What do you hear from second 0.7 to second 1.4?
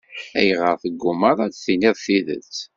i teggummaḍ